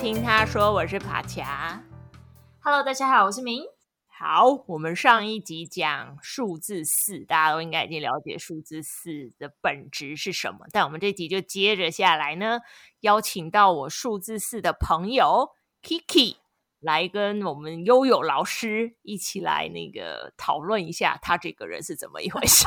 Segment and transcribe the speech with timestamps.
[0.00, 1.78] 听他说，我是帕恰。
[2.60, 3.64] Hello，大家好，我是明。
[4.06, 10.60] 好，我们上一集讲数字四，大家都应该已经了解数字四的本质是什么。
[10.72, 12.60] 但我们这集就接着下来呢，
[13.00, 15.50] 邀请到我数字四的朋友
[15.82, 16.36] Kiki
[16.80, 22.64] 来跟我们悠悠老师一起来那个讨论一下他这个人是怎么一回事。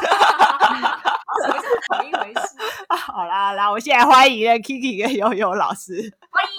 [1.89, 2.41] 怎么一回事？
[2.89, 6.15] 好啦，那我现在欢迎 Kiki 跟悠悠老师。
[6.29, 6.49] 欢迎，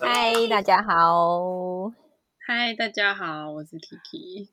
[0.00, 1.92] 嗨，大家好。
[2.46, 4.48] 嗨，大家好，我是 Kiki。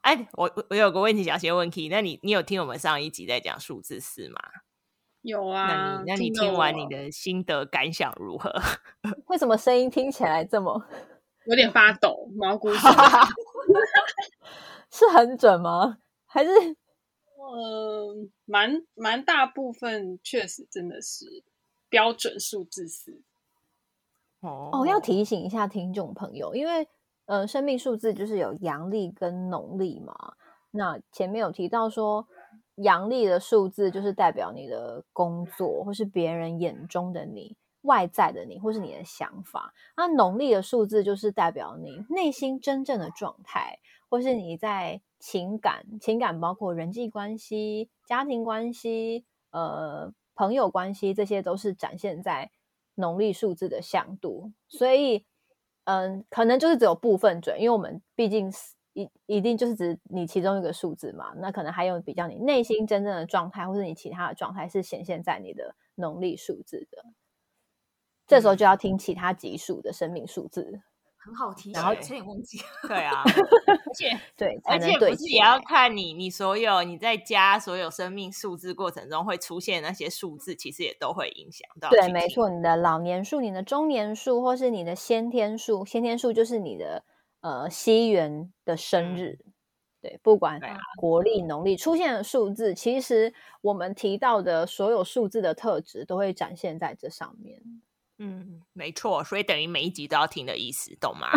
[0.00, 4.40] 哎，我我有个问题想先问 Kiki，那你你有听我们上一集在讲数字四吗？
[5.24, 5.66] 有啊。
[5.66, 8.52] 那你那你听完你的心得感想如何？
[9.26, 10.80] 为什么声音听起来这么
[11.46, 13.26] 有点发抖，毛骨悚然？
[14.92, 15.98] 是很准吗？
[16.26, 16.50] 还是？
[16.50, 21.42] 嗯，蛮蛮大部分确实真的是
[21.88, 23.20] 标准数字四。
[24.40, 26.86] 哦哦，要提醒一下听众朋友，因为。
[27.26, 30.34] 呃，生命数字就是有阳历跟农历嘛。
[30.72, 32.28] 那前面有提到说，
[32.76, 39.72] 阳历的数字就是代表你的工作，或是别人眼中的你、外在的你，或是你的想法。
[39.96, 52.50] 那农历的数字就是代表你内心真正的状态，或是你在情感、情感包括人际关系、家庭关系、呃朋友关系，这些都是展现在
[52.94, 55.24] 农历数字的向度，所以。
[55.86, 58.50] 嗯，可能就是只有部分准，因为我们毕竟
[58.94, 61.34] 一一定就是指你其中一个数字嘛。
[61.36, 67.04] 那可能还有比较你内心真正的状态，或是你其他的状态是显现在你的农历数字的。
[68.26, 70.80] 这时候就要听其他级数的生命数字。
[71.18, 72.58] 很好提醒，然后差点忘记。
[72.86, 81.88] 对啊， 而且对，而且不是也要看你，你所有你在加所有生命数字过程中会出现那些数字，其实也都会影响到。
[81.88, 87.02] 对，没错，你的老年数、你的中年数，或是你的先天数，先天数就是你的
[87.44, 89.38] 呃西元的生日。
[89.44, 89.52] 嗯、
[90.00, 90.58] 对，不管
[90.96, 97.60] 国历、农历出现的数字，其实我们提到的所有数字的特质都会展现在这上面。
[98.18, 101.28] 嗯，没错，所以等于每一集都要听的意思，懂吗？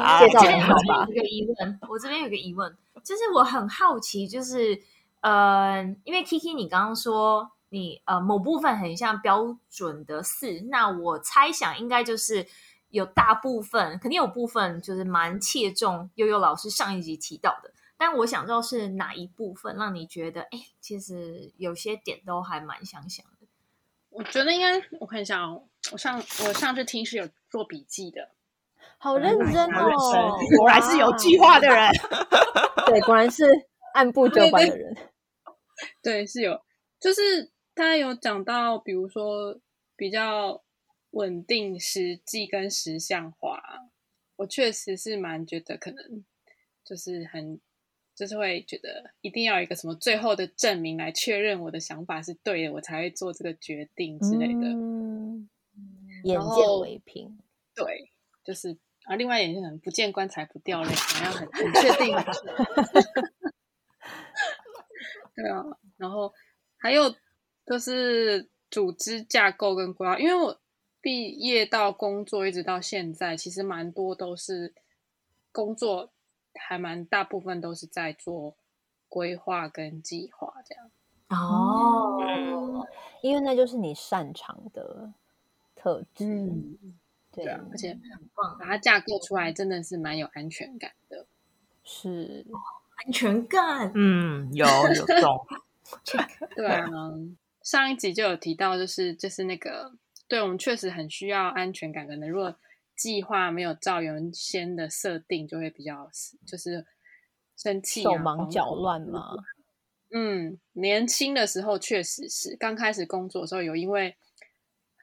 [0.00, 1.06] 好介绍好吧。
[1.08, 4.80] 有个疑问，我这边有个疑问，就是我很好奇，就是
[5.20, 12.46] 呃，因为 Kiki 你刚刚说你呃某部分很像标准的四，那我猜想应该就是
[12.96, 23.24] 有大部分，肯定有部分就是蛮切中悠悠老师上一集提到的，但我想知道是哪一部分让你觉得，哎，其实有些点都还蛮相像。
[24.08, 25.62] 我觉得应该，我看一下哦。
[25.92, 28.30] 我上我上次听是有做笔记的，
[28.96, 31.90] 好认真哦，果然是有计划的人。
[32.86, 33.44] 对，果然是
[33.92, 34.94] 按部就班的人。
[34.94, 35.04] 对，
[36.02, 36.60] 对，对，是有，
[36.98, 39.58] 就是他有讲到，比如说
[39.96, 40.62] 比较
[41.16, 43.62] 稳定、实际跟实像化。
[44.36, 46.24] 我确实是蛮觉得可能
[46.84, 47.60] 就是很。
[48.18, 54.60] 就是会觉得一定要有一个什么最后的证明来确认我的想法是对的，我才会做这个决定之类的。
[54.62, 55.46] 嗯，
[56.24, 57.38] 眼见为凭。
[57.74, 58.10] 对，
[58.42, 58.74] 就是
[59.04, 62.16] 啊，另外一点是很不见棺材不掉泪，好像很很确定。
[65.36, 65.62] 对啊，
[65.98, 66.32] 然后
[66.78, 67.14] 还有
[67.66, 70.58] 就是组织架构跟规划，因为我
[71.06, 74.74] 毕业到工作一直到现在，其实蛮多都是
[75.52, 76.10] 工作。
[76.58, 78.56] 还蛮大部分都是在做
[79.08, 80.90] 规划跟计划这样。
[81.28, 82.82] 哦，嗯、
[83.20, 85.12] 因为那就是你擅长的
[85.76, 86.98] 特质，嗯、
[87.30, 91.26] 对啊，而且很棒，把它架构出来真的是蛮有安全感的，
[91.84, 92.44] 是
[92.96, 95.46] 安全感，嗯，有有种，
[96.56, 96.88] 对啊，
[97.62, 99.92] 上一集就有提到，就是就是那个，
[100.28, 102.56] 对我们确实很需要安全感可能，如果。
[102.98, 106.08] 计划没有照原先的设定，就会比较
[106.46, 106.86] 就是
[107.54, 109.36] 生气、啊、手忙脚乱嘛。
[110.14, 114.16] 嗯，年轻的时候确实是刚开始工作的时候，有因为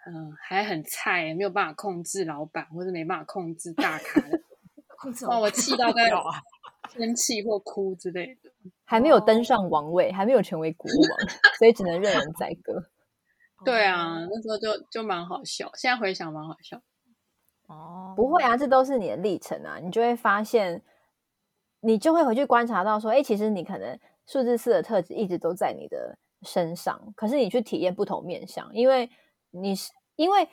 [0.07, 4.41] 嗯、呃、还很菜，没有办法控制老板，或者没办法控制 大咖的，
[5.29, 6.09] 把我气到在
[6.97, 8.49] 生气或哭之类的。
[8.85, 11.19] 还没有登上王位，还没有成为国王，
[11.59, 12.89] 所以只能任人宰割。
[13.63, 16.81] 对啊，那时候就就蛮好笑，现在回想蛮好笑。
[17.67, 20.81] 哦，不会啊，这都是你的历程啊，你就会发现，
[21.81, 29.09] 你就会回去观察到说，哎，其实你可能数字四的特质一直都在你的身上，可是你去体验不同面向，因为
[29.51, 30.47] 你是因为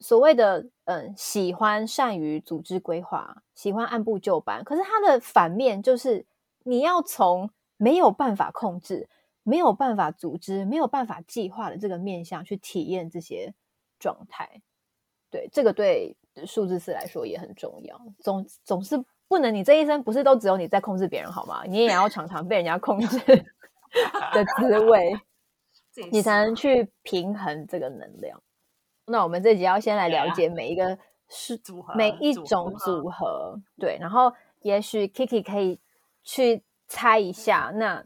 [0.00, 6.26] 所谓的嗯，喜欢善于组织规划，喜欢按部就班，可是它的反面就是
[6.64, 9.08] 你要从没有办法控制、
[9.46, 13.54] 没有办法组织、没有办法计划的这个面向去体验这些
[13.96, 14.60] 状态。
[15.30, 18.00] 对，这个对数字四来说也很重要。
[18.18, 21.62] 总总是不能，你这一生不是都只有你在控制别人好吗？
[21.64, 23.18] 你也要常常被人家控制
[24.34, 25.16] 的滋味，
[26.10, 28.42] 你才能去平衡这个能量。
[29.06, 34.32] 那我们这集要先来了解每一个是组合，每一种组合，对，然后
[34.62, 35.78] 也许 Kiki 可以
[36.24, 38.04] 去猜一下，那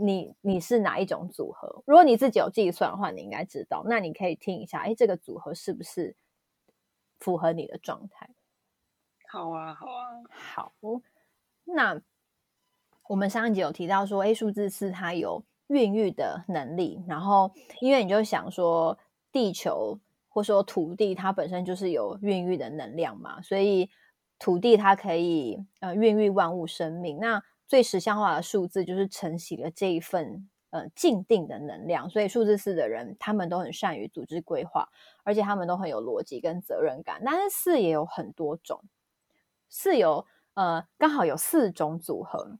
[0.00, 1.82] 你你是哪一种组合？
[1.84, 3.84] 如果你自己有计算的话，你应该知道。
[3.86, 6.14] 那你可以听一下，哎，这个组合是不是
[7.18, 8.30] 符合你的状态？
[9.28, 10.72] 好啊，好啊，好。
[11.64, 12.00] 那
[13.08, 18.98] 我们上一集有提到说，哎，数字四它有孕育的能力，然后因为你就想说
[19.32, 19.98] 地球。
[20.30, 23.90] 或说土地它本身就是有孕育的能量嘛，所以
[24.38, 27.18] 土地它可以呃孕育万物生命。
[27.18, 34.88] 那最实相化的数字就是承袭了这一份呃静定的能量，所以数字四的人他们都很善于组织规划，
[35.22, 37.22] 而且他们都很有逻辑跟责任感。
[37.24, 38.82] 但是四也有很多种，
[39.68, 42.58] 四有呃刚好有四种组合，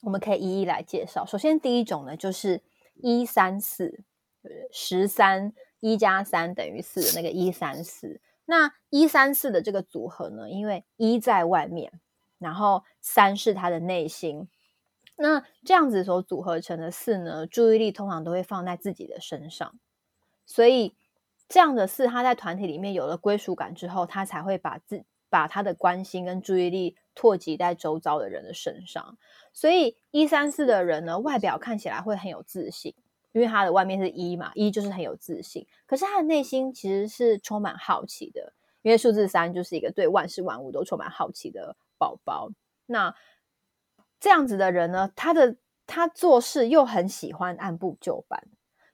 [0.00, 1.24] 我们可以一一来介绍。
[1.24, 2.62] 首先第一种呢就是
[2.94, 4.00] 一三四，
[4.72, 5.52] 十三。
[5.80, 12.00] 一加三等于四的那个一三四，那一三四的这个组合呢，因为一在外面，
[12.38, 14.48] 然后三是他的内心，
[15.16, 19.78] 那这样子所组合成的四呢，注意力通常都会放在自己的身上，
[20.44, 20.94] 所以
[21.48, 29.16] 这样的四，他在团体里面有了归属感之后，他才会把自把他的关心跟注意力拓及在周遭的人的身上，
[29.52, 32.94] 所以一三四的人呢，外表看起来会很有自信。
[33.32, 38.54] 因为他的外面是一嘛，一就是很有自信，可是他的内心其实是充满好奇的。
[38.80, 42.50] 因为数字三就是一个对万事万物都充满好奇的宝宝。
[42.86, 43.14] 那
[44.20, 45.56] 这样子的人呢，他的
[45.86, 48.42] 他做事又很喜欢按部就班，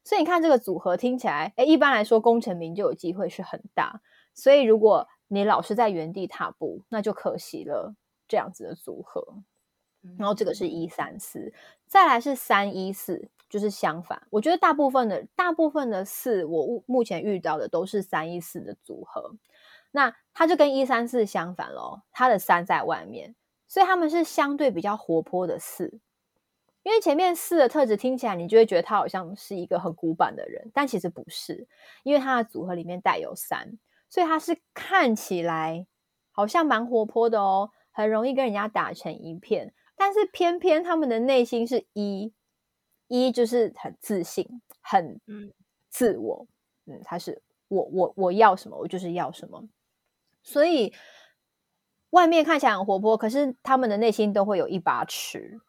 [0.05, 4.01] 所以你看这个组合听起来，诶，一般来说功成名就有机会是很大。
[4.35, 7.95] 所以如果你老是在原地踏步，那就可惜了
[8.27, 9.43] 这样子的组合。
[10.19, 11.53] 然后这个是一三四，
[11.87, 13.31] 再来是三一四。
[13.53, 19.37] 就是相反，我觉得大部分的大部分的四，我目前遇到的都是三一四的组合，
[19.93, 23.37] 那它就跟一三四相反咯，它的三在外面，
[23.69, 26.01] 所以他们是相对比较活泼的四。
[26.83, 31.69] 因为前面四的特质听起来，你就会觉得他好像是一个很古板的人，但其实不是，
[32.03, 33.79] 因为他的组合里面带有三，
[34.09, 35.87] 所以他是看起来
[36.33, 42.33] 好像蛮活泼的哦，很容易跟人家打成一片，但是偏偏他们的内心是一。
[43.09, 45.21] 一就是很自信，很
[45.91, 46.47] 自我，
[46.87, 49.63] 嗯，他是我我我要什么，我就是要什么，
[50.43, 50.93] 所以
[52.11, 55.61] 外面看起来很活泼，可是他们的内心都会有一把尺。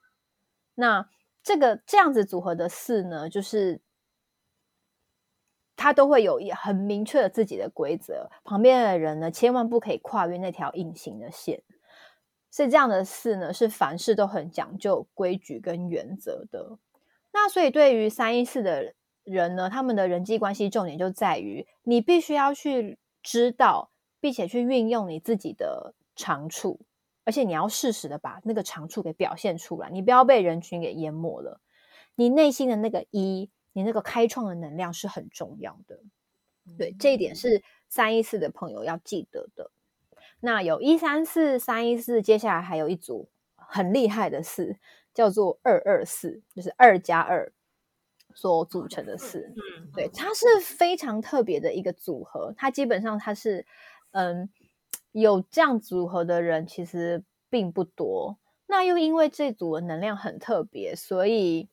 [0.76, 1.10] 那
[1.42, 3.82] 这个这样子组合的四呢，就是
[5.76, 11.64] 他都会有一很明确的自己的规则，旁边的人呢，千万不可以跨越那条隐形的线。
[12.50, 16.78] 所以这样的四呢，是凡事都很讲究规矩跟原则的。
[17.32, 18.94] 那所以，对于三一四的
[19.24, 23.90] 人呢，他们的人际关系重点就在于，你必须要去知道，
[24.24, 26.80] 并且去运用你自己的长处，
[27.26, 31.60] 而且你要适时的把那个长处给表现出来，你不要被人群给淹没了。
[32.16, 36.00] 你内心的那个一，你那个开创的能量是很重要的。
[36.78, 39.72] 对，这一点是三一四的朋友要记得的。
[40.40, 43.28] 那有一三四、三一四，接下来还有一组
[43.58, 44.78] 很厉害的四。
[45.14, 47.54] 叫做二二四，就是二加二
[48.34, 49.54] 所组成的四。
[49.56, 52.52] 嗯，对，它是非常特别的一个组合。
[52.58, 53.64] 它基本上它是，
[54.14, 54.50] 嗯，
[55.12, 58.40] 有这样组合的人其实并不多。
[58.66, 61.70] 那又因为这组的能量很特别，所以，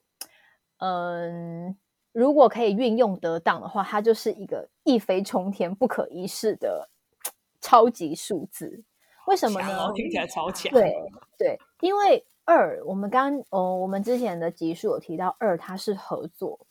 [0.78, 1.78] 嗯，
[2.12, 6.90] 如果可以运用得当的话，它就是一个一飞冲天、不可一世的
[7.60, 8.82] 超级数字。
[9.26, 9.92] 为什么呢？
[9.94, 10.70] 听起来超强。
[10.72, 10.92] 对
[11.38, 12.26] 对，因为。
[12.46, 16.66] 二，我们刚哦，我们之前的集数有提到二，它是合作，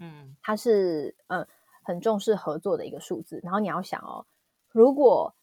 [0.00, 1.46] 嗯，它是嗯
[1.84, 3.38] 很重视合作的一个数字。
[3.44, 4.26] 然后你要想哦，
[4.72, 5.34] 如果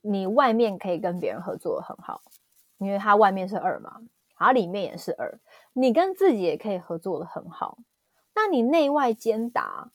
[0.00, 2.22] 你外面可以跟别人合作的很好，
[2.78, 4.00] 因为它外面是二嘛，
[4.38, 5.38] 然后里面也是二，
[5.72, 7.78] 你跟自己也可以合作的很好，
[8.34, 9.90] 那你内外兼达，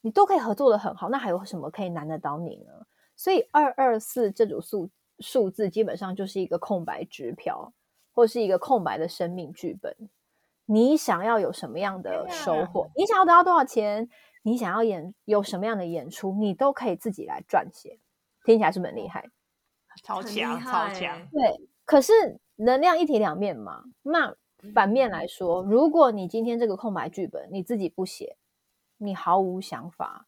[0.00, 2.86] 你都可以合作的很好，那还有什么可以难得到你呢？
[3.16, 7.72] 所以二二四这组数数字基本上就是一个空白支票。
[8.14, 9.96] 或是一个空白的生命剧本，
[10.66, 12.90] 你想要有什么样的收获？
[12.94, 14.06] 你想要得到多少钱？
[14.42, 16.30] 你想要演有什么样的演出？
[16.34, 17.98] 你都可以自己来撰写。
[18.44, 19.28] 听起来是不是很厉害？
[20.02, 21.28] 超强，超强。
[21.30, 22.12] 对，可是
[22.56, 23.84] 能量一体两面嘛。
[24.02, 24.34] 那
[24.74, 28.36] 反面来说，如果你今天这个空白剧本你自己不写，
[28.98, 30.26] 你毫无想法，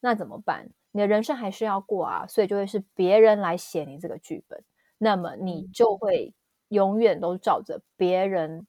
[0.00, 0.70] 那怎么办？
[0.92, 4.64] 你的人生还是要过啊，所以就会是别人来写你这个剧本，
[4.98, 6.34] 那么你就会
[6.68, 8.66] 永远都照着别人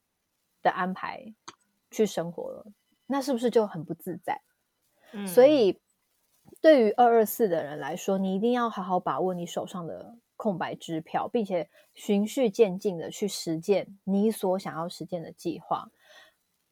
[0.62, 1.34] 的安排
[1.90, 2.66] 去生活了，
[3.06, 4.42] 那是不是就很不自在？
[5.14, 5.80] 嗯，所以
[6.62, 15.90] 对于二二四的人来说，你一定要好好把握你手上的空白支票，并且循序渐进的去实践你所想要实践的计划，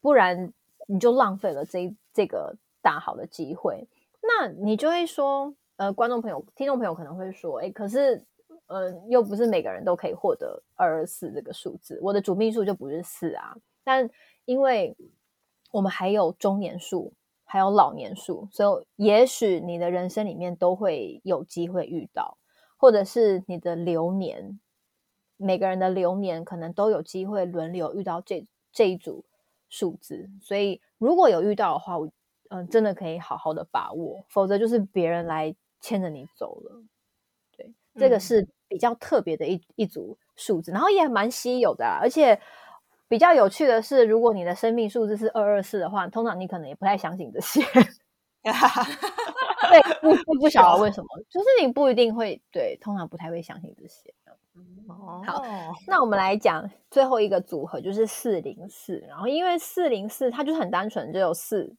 [0.01, 0.51] 不然
[0.87, 3.87] 你就浪费了这这个大好的机会。
[4.21, 8.25] 那你就会说，呃，观众朋友、听众朋友可能会说，哎，可是，
[8.65, 13.55] 呃，又不是每个人都可以获得二二四这个数字，我的主命数就不是四啊。
[13.83, 14.09] 但
[14.45, 14.97] 因为
[15.71, 17.13] 我们还有中年数，
[17.55, 22.37] 还有老年数，所以也许你的人生里面都会有机会遇到。
[22.77, 24.59] 或者是你的流年，
[25.37, 29.23] 每个人的流年可能都有机会轮流遇到这这一组
[29.69, 32.05] 数字，所以如果有遇到的话，我
[32.49, 36.83] 嗯、呃、真的可以好好的把握，否则就是别人来牵着你走了。
[37.55, 42.37] 对，这个是比较特别的一一组数字，然后也蛮稀有的，而且
[43.07, 47.61] 比较有趣的是，如果你的生命数字是二二四的话，通常你可能也不太相信这些。
[48.43, 54.13] 对，不不不晓得为什么，就是你不一定会对，通常不太会相信这些。
[54.87, 55.43] 哦，好，
[55.87, 59.03] 那我们来讲最后一个组合，就是四零四。
[59.07, 61.75] 然后因为四零四它就是很单纯，就有四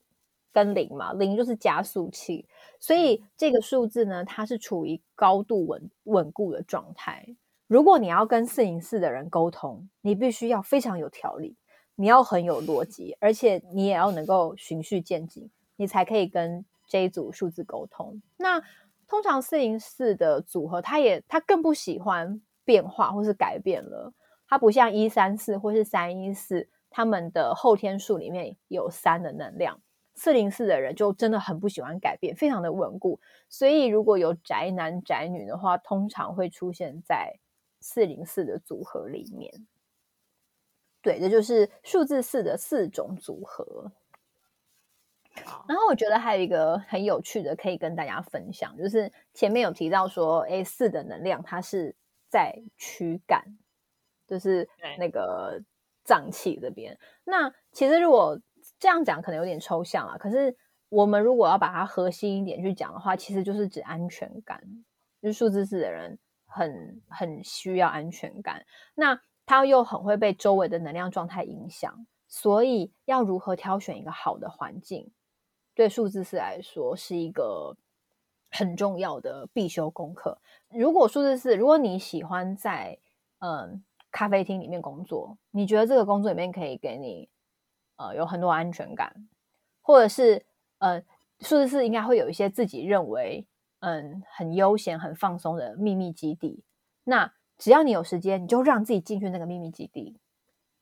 [0.53, 2.49] 跟零嘛，零就是加速器，
[2.81, 7.37] 所以这个数字呢，它是处于高度稳稳固的状态。
[7.67, 11.57] 如果你要跟四零四的人沟通，你必须要非常有条理，
[11.95, 16.65] 你要很有逻辑，而且你也要能够循序渐进，你才可以跟。
[16.89, 18.63] 这一组数字沟通，那
[19.09, 24.13] 通常四零四的组合，他也他更不喜欢变化或是改变了。
[24.47, 29.81] 他不像一三四或是三一四，他们的后天数里面有三的能量。
[30.15, 33.19] 四零四的人就真的很不喜欢改变，非常的稳固。
[33.49, 37.35] 所以如果有宅男宅女的话，通常会出现在
[37.87, 39.69] 四零四的组合里面。
[41.01, 43.93] 对，这就是数字四的四种组合。
[45.69, 51.95] 然后我觉得还有一个很有趣的可以跟大家分享，就是前面有提到说，哎，四的能量它是
[52.29, 53.57] 在躯干，
[54.27, 55.63] 就是那个
[56.03, 56.99] 脏器这边。
[57.23, 58.41] 那其实如果
[58.81, 60.57] 这样讲可能有点抽象啊，可是
[60.89, 64.61] 我们如果要把它核心一点去讲的话，其实就是指安全感。
[65.23, 66.19] 就是数字四的人
[66.57, 75.13] 很很需要安全感，那他又很会被周围的能量状态影响，所以要如何挑选一个好的环境？
[75.75, 77.77] 对数字四来说是一个
[78.51, 80.39] 很重要的必修功课。
[80.71, 82.99] 如果数字四，如果你喜欢在
[83.41, 87.29] 嗯咖啡厅里面工作，你觉得这个工作里面可以给你
[87.97, 89.29] 呃有很多安全感，
[89.83, 90.47] 或者是
[90.79, 91.03] 呃
[91.41, 93.47] 数字四应该会有一些自己认为
[93.81, 96.65] 嗯很悠闲、很放松的秘密基地。
[97.05, 100.19] 那只要你有时间，你就让自己进去那个秘密基地，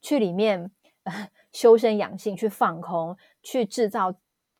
[0.00, 0.70] 去里面、
[1.52, 4.14] 修身养性，去放空，去制造。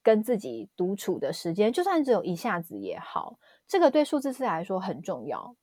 [0.05, 5.57] 跟自己独处的时间，就算只有一下子也好，这个对数字四来说很重要，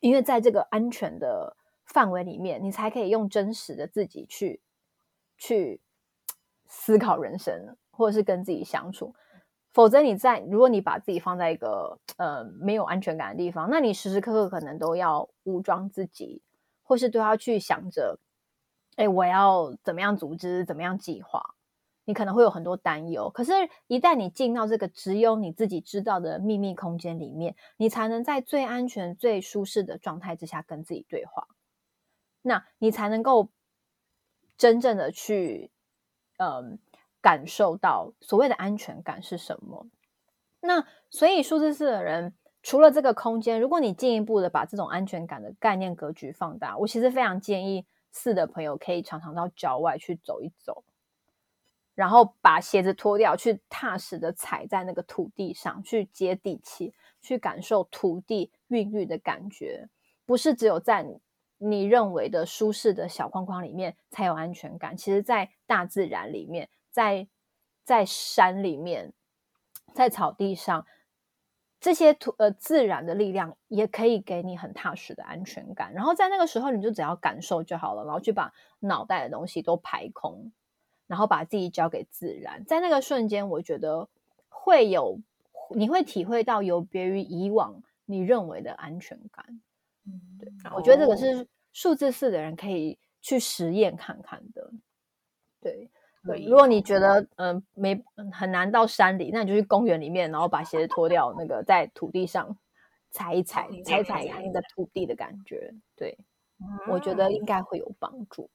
[0.00, 4.60] 因为在这个安全的范围里面，你才可以用真实的自己去
[5.38, 5.80] 去
[6.66, 9.14] 思考人生，或者是跟自己相处。
[9.74, 16.40] 否则，你在如果你把自己放在一个呃没有安全感的地方，那你时时刻刻可能都要武装自己，
[16.82, 18.18] 或是都要去想着，
[18.96, 21.42] 哎，我要怎么样组织，怎么样计划。
[22.06, 23.52] 你可能会有很多担忧，可是，
[23.86, 31.48] 一旦你进到这个只有你自己知道的秘密空间里面，你才能在最安全、最舒适的状态之下跟自己对话。
[32.42, 33.48] 那你才能够
[34.58, 35.70] 真正的去，
[36.36, 36.78] 嗯，
[37.24, 39.86] 感受到所谓的安全感是什么。
[40.60, 50.84] 那所以，数字四的人除了这个空间，如果你进一步的把这种安全感的概念格局放大，我其实非常建议四的朋友可以常常到郊外去走一走。
[51.94, 59.88] 然后把鞋子脱掉，去踏实的踩在那个土地上，去接地气，去感受土地孕育的感觉。
[60.26, 61.06] 不是只有在
[61.56, 64.94] 你认为的舒适的小框框里面才有安全感。
[64.94, 67.26] 其实，在大自然里面，在
[67.82, 69.12] 在山里面，
[69.92, 70.86] 在草地上，
[71.80, 75.92] 这些土呃自然的力量也可以给你很踏实的安全感。
[75.92, 80.52] 然后在那个时候，你就只要感受就好了，然后去把脑袋的东西都排空。
[81.06, 84.08] 然后把自己交给自然，在那个瞬间，我觉得
[84.48, 85.18] 会有，
[85.74, 89.60] 你会体会到有别于以往你认为的安全感。
[90.06, 94.72] 嗯，对，我觉得这个是数字四的人可以去实验看看的。
[95.60, 95.90] 对，
[96.26, 98.02] 对，如果你觉得嗯、呃、没
[98.32, 102.56] 很难到山里，那你就去公园里面，然后把鞋子脱掉，那个在土地上
[103.10, 105.74] 踩一踩，踩一踩那个土地的感觉。
[105.94, 106.16] 对，
[106.58, 108.48] 嗯、我觉得应该会有帮助。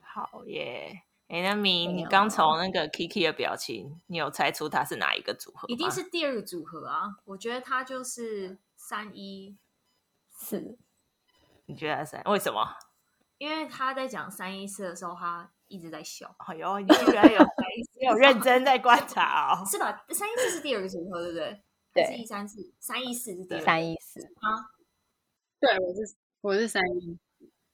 [0.00, 1.02] 好耶！
[1.28, 5.66] 哎，那明，你刚从那个 Kiki 的表情，你有猜出他是哪一个组合？
[5.66, 7.18] 一定是第二个组合啊！
[7.24, 9.56] 我觉得他就是三一
[10.30, 10.78] 四。
[11.66, 12.22] 你觉得他三？
[12.26, 12.64] 为什么？
[13.38, 16.34] 因为他在讲三一四的时候，他一直在笑。
[16.38, 17.40] 哎呦，你居然有
[18.00, 19.64] 有认真在观察哦？
[19.64, 20.04] 是吧？
[20.10, 21.62] 三一四是第二个组合，对不对？
[21.92, 23.60] 对，是一三四，三一四是第二。
[23.60, 24.70] 三一四啊？
[25.58, 27.18] 对，我是我是三一。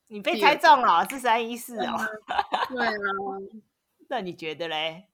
[0.09, 1.97] 你被猜中了，是三一四哦。
[2.69, 2.93] 对啊，
[4.09, 5.09] 那你觉得嘞？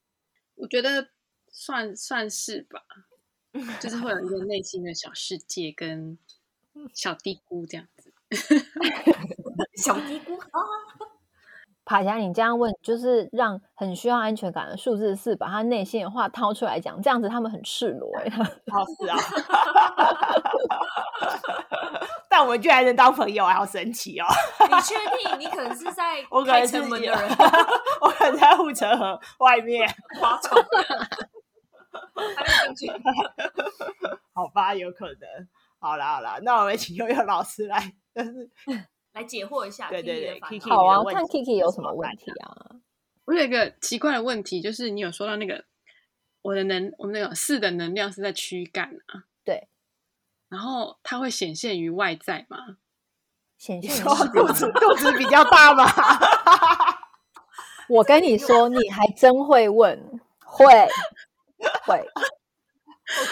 [0.56, 1.10] 我觉得
[1.50, 2.82] 算算是吧，
[3.80, 6.18] 就是会有一个内心的小世界跟
[6.92, 7.97] 小低估这样子。
[9.82, 10.60] 小低估啊！
[11.84, 18.30] 爬霞，你这样问，就是让很需要安全感的数字四把他内心的话掏出来讲，这样子他们很赤裸哎。
[18.30, 19.16] 好是啊。
[22.28, 24.26] 但我们居然能当朋友，好神奇哦！
[24.60, 25.40] 你确定？
[25.40, 27.18] 你可能是在开城门的人，
[28.02, 29.88] 我可能在护城河外面
[30.20, 30.62] 划船，
[32.36, 33.02] 还没进去。
[34.34, 35.48] 好吧，有可能。
[35.80, 37.94] 好啦好啦，那我们请悠悠老师来，
[38.24, 38.50] 就是
[39.14, 39.88] 来解惑一下。
[39.88, 42.76] 对对对，Kiki，好啊，看 Kiki 有什么问题啊？
[43.24, 45.64] 我有一个奇怪的问题，就是你有说到那个
[46.42, 49.24] 我的能，我们那个四的能量是在躯干啊？
[49.44, 49.68] 对。
[50.48, 52.78] 然后它会显现于外在吗？
[53.58, 54.00] 显现于
[54.32, 55.84] 肚子肚子比较大吗？
[57.88, 60.64] 我跟你说，你还真会问，会
[61.86, 62.06] 会。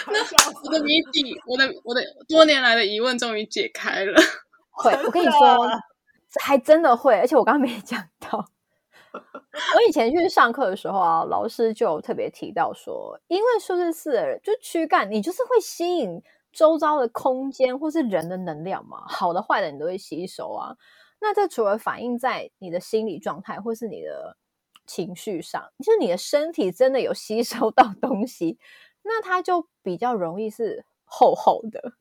[0.07, 4.21] 那我的谜底，我的我的多年来的疑问终于解开了。
[4.77, 5.67] 会，我跟你说，
[6.41, 8.45] 还真的会，而且我刚刚没 讲到。
[9.13, 20.75] 我以前去上课的时候啊，老师就有特别提到说，因为数字四的人就躯干，你就是会吸引周遭的空间或是人的能量嘛，好的坏的你都会吸收啊。
[21.19, 24.37] 那这除了反映在你的心理状态或是你的
[24.85, 28.59] 情绪上，就是你的身体真的有吸收到东西。
[29.01, 31.93] 那它就比较容易是厚厚的，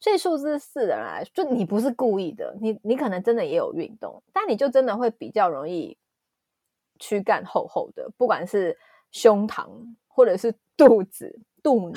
[0.00, 5.96] 所以数字四的人来说，就你不是故意的，你你可能真的也有运动，但你就真的会比较容易
[6.98, 8.78] 躯干厚厚的，不管是
[9.12, 11.94] 胸膛或者是肚子、肚腩，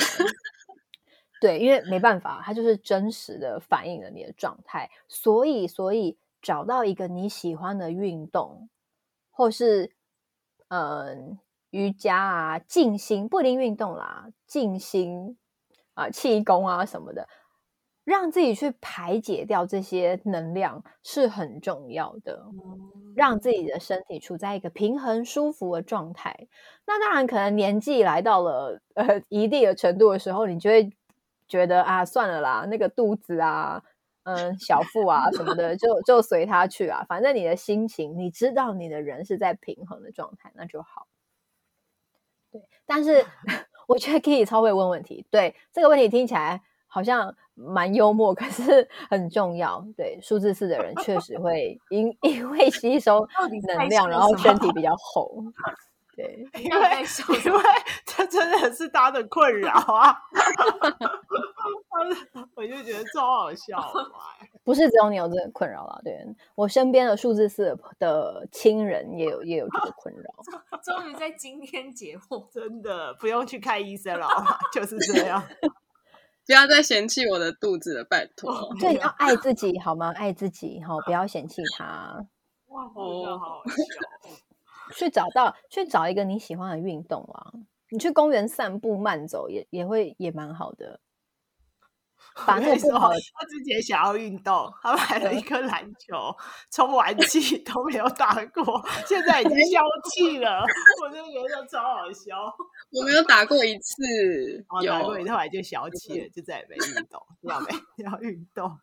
[1.42, 8.70] 对，因为没办法，它就是真实的反映了你的状态，所以所以找到一个你喜欢的运动，
[9.32, 9.92] 或是
[10.68, 11.40] 嗯。
[11.76, 15.36] 瑜伽啊，静心不一定运动啦，静心
[15.96, 17.28] 啊，气功啊什么的，
[18.04, 22.46] 让自己去排解掉这些能量是很重要的，
[23.16, 26.48] 让自己的身体处在一个平衡、舒服的状态。
[26.86, 30.92] 那当然，可能年纪来到了呃一定的程度的时候，你就会
[31.48, 33.82] 觉得啊，算了啦，那个肚子啊，
[34.24, 41.08] 嗯，小腹啊什么的，就就随他去啊，反正你的心情，你知道你的人是在平衡的状态，那就好。
[42.52, 43.26] 对，但是
[43.88, 45.26] 我觉得 Kiki 超会问问题。
[45.32, 49.86] 对，这个问题听起来好像蛮幽默，可是 很重要。
[49.96, 53.28] 对，数字四的人确实会因因为吸收
[53.68, 55.44] 能量，然后身体比较厚。
[56.16, 56.80] 对， 因为
[57.44, 57.64] 因为
[58.06, 60.16] 这真的是他的困扰啊！
[62.56, 63.92] 我就觉得超好笑。
[64.64, 66.24] 不是只有你有这个困扰啦，对，
[66.56, 70.24] 我身边的数字四的亲人也有也有这个困扰。
[70.84, 74.28] 终于在今天解惑，真的不用去看医生了，
[74.72, 75.44] 就是这样。
[76.46, 78.74] 不要再嫌弃我的肚子了，拜托。
[78.80, 80.12] 对，要爱自己好吗？
[80.16, 82.26] 爱自己好，不要嫌弃 他。
[82.68, 83.74] 哇，真的好 笑。
[84.96, 87.52] 去找到，去找一个你喜欢的运动啊！
[87.90, 91.00] 你去公园散步、慢走也也会也蛮好的。
[92.48, 96.36] 把那个不他之前想要运动，他买了一颗篮球，
[96.72, 98.64] 充完气 都没有打过，
[99.06, 100.66] 现在已经消气了。
[101.02, 102.36] 我真的觉得超好笑。
[102.92, 104.04] 我没有打过一次，
[104.82, 107.22] 有打过一次后来就消气了，就再也没运动。
[107.42, 107.68] 要没
[107.98, 108.78] 要运动？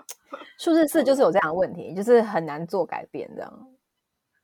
[0.58, 3.66] 数字四就是有这样的问题，就是很难做改变，这样。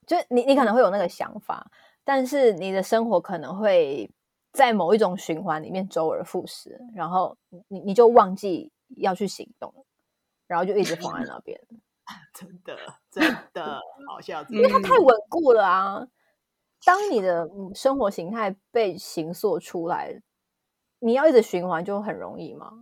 [0.07, 1.71] 就你，你可能会有那个想法，
[2.05, 4.11] 但是你的生活可能会
[4.53, 7.37] 在某一种循环里面周而复始，然后
[7.69, 9.73] 你你就忘记要去行动，
[10.47, 11.61] 然后就一直放在那边。
[12.35, 12.77] 真的，
[13.11, 16.09] 真的好笑，因为它太稳固了啊！
[16.85, 20.21] 当你的生活形态被形塑出来，
[20.99, 22.73] 你要一直循环就很容易嘛。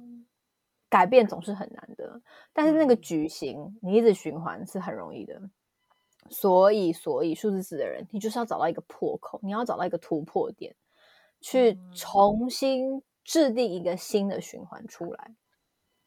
[0.89, 2.23] 改变总是很难的，
[2.55, 5.39] 但是那个矩形你一直循环是很容易的。
[6.31, 10.75] 所以，所以数字四的人，你就是要找到一个破口，你要找到一个突破点，
[11.41, 15.35] 去重新制定一个新的循环出来。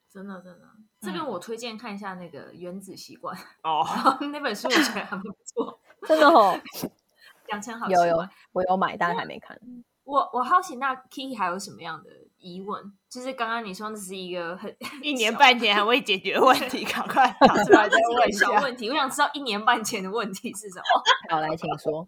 [0.09, 0.67] 真的，真的，
[0.99, 3.85] 这边我推荐看一下那个《原子习惯》哦，
[4.31, 6.59] 那本书我觉得还不错， 真的哦，
[7.47, 8.17] 养成好有有，
[8.51, 9.57] 我有买，但还没看。
[10.03, 12.91] 我我好奇，那 Kiki 还有什么样的疑问？
[13.07, 18.47] 就是刚刚你说那是一个很一年半前还未解决的问题，赶快拿出来再问一下。
[18.47, 20.83] 小问题，我想知道一年半前的问题是什么。
[21.29, 22.05] 好，来，请说。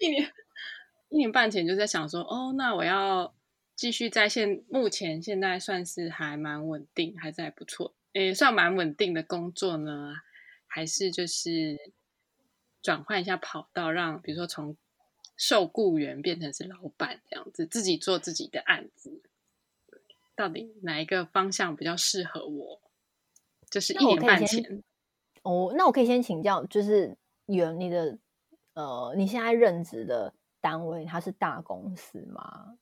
[0.00, 0.32] 一年
[1.12, 3.32] 一年半前就在想说，哦，那我要
[3.76, 10.14] 继续在现目前现在算是还蛮稳定，还是还不错，也，算蛮稳定的工作呢，
[10.66, 11.92] 还是就是
[12.82, 14.76] 转换一下跑道，让比如说从。
[15.34, 19.22] 受雇员变成是老板这样子，自己做自己的案子，
[20.36, 22.80] 到底哪一个方向比较适合我？
[23.68, 24.84] 就是一年半前。
[25.42, 28.18] 哦，那我可以先请教，就是原你的
[28.74, 32.78] 呃，你现在任职的单位，它是大公司吗？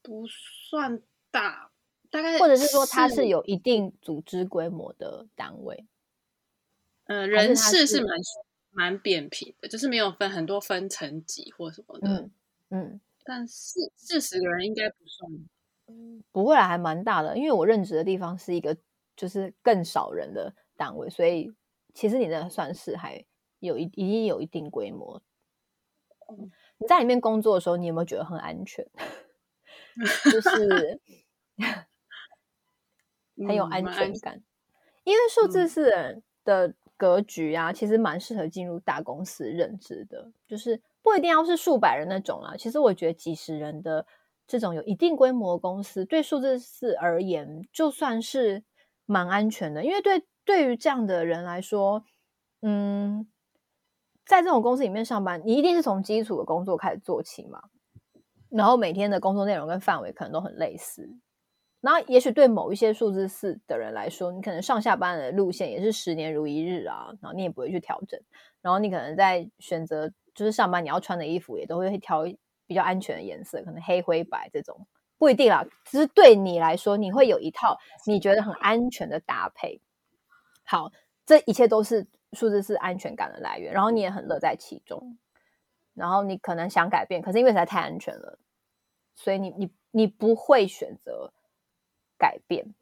[0.00, 1.70] 不算大，
[2.08, 5.86] 大概或者是说它是有一定组织规模的单位？
[7.04, 8.16] 呃，人事是蛮。
[8.72, 12.30] 蛮扁平的，就是没有分很多分层级或什么的，嗯，
[12.68, 15.28] 嗯，但四四十个人应该不算，
[15.88, 18.76] 嗯，不会还蛮大的，因为我任职的地方是一个
[19.16, 21.52] 就是更少人的单位，所以
[21.94, 23.26] 其实你那算是还
[23.58, 25.20] 有一已经有一定规模。
[26.30, 28.86] 嗯，你在里面工作的时候，你有没有觉得很安全？
[30.32, 31.00] 就是
[33.46, 34.42] 很有安全感，嗯，
[35.04, 36.74] 因为数字四人的。
[37.00, 42.54] 格局啊，其实蛮适合进入大公司任职的，就是不一定要是数百人那种啊。
[42.58, 44.06] 其实我觉得几十人的
[44.46, 48.64] 这种有一定规模的公司，对数字四而言，就算是
[49.06, 49.82] 蛮安全的。
[49.82, 52.04] 因为对对于这样的人来说，
[52.60, 53.26] 嗯，
[54.30, 57.60] 在这种公司里面上班，你一定是从基础的工作开始做起嘛，
[58.48, 61.10] 然后每天的工作内容跟范围可能都很类似。
[61.80, 68.20] 然后，也许对某一些数字四的人来说，你可能上下班的路线也是十年如一日啊，然后你也不会去调整。
[68.62, 72.22] 然后你可能在选择就是上班你要穿的衣服，也都会挑
[72.68, 74.86] 比较安全的颜色，可能黑灰白这种
[75.18, 75.66] 不一定啦。
[75.86, 79.80] 只是对你来说，你会有一套你觉得很安全的搭配。
[80.64, 80.92] 好，
[81.26, 85.18] 这一切都是数字是安全感的来源，然后你也很乐在其中。
[85.94, 88.38] 然后你可能想改变，可是因为实在太安全了，
[89.14, 91.32] 所以你你你不会选择。
[92.22, 92.74] 改变，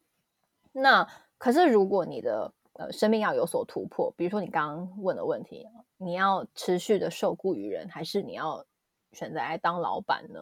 [0.72, 1.08] 那
[1.38, 5.64] 可是如果你的呃生命要有所突破，比如说你刚刚问的问题，
[5.96, 8.66] 你要持续的受雇于人，还是你要
[9.12, 10.40] 选择来当老板呢？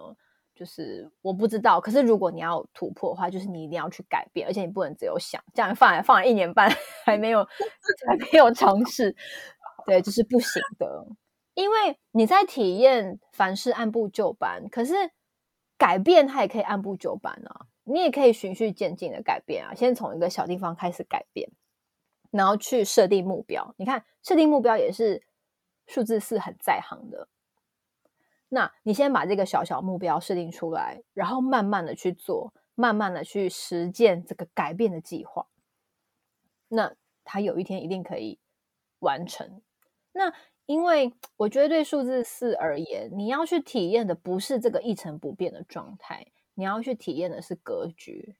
[0.56, 1.80] 就是我不知道。
[1.80, 6.68] 可是如果你要突破的话，就是你一定要去改变，而且你不能只有想这样放来放了一年半
[7.06, 7.44] 还没有
[8.08, 9.14] 还没有尝试，
[9.86, 11.06] 对，这、就是不行的。
[11.54, 14.94] 因为你在体验凡事按部就班，可是
[15.78, 17.66] 改变它也可以按部就班啊。
[17.88, 21.48] 你也可以循序渐进的改变啊，先从一个小地方开始改变，
[22.32, 23.74] 然后去设定目标。
[23.78, 25.22] 你看，设定目标也是
[25.86, 27.28] 数字四很在行的。
[28.48, 35.46] 那你先把这个小小目标设定出来，然后慢慢的去做，慢慢的去实践这个改变的计划。
[36.68, 38.38] 那他有一天一定可以
[39.00, 39.60] 完成。
[40.12, 40.32] 那
[40.66, 46.26] 因为我觉得对数字四而言，你要去体验的不是这个一成不变的状态。
[46.54, 48.36] 你要去体验的是格局，